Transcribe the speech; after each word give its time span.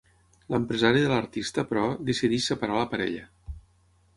L'empresari 0.53 1.03
de 1.03 1.11
l'artista, 1.11 1.65
però, 1.73 1.83
decideix 2.09 2.49
separar 2.53 2.81
la 2.81 2.89
parella. 2.95 3.29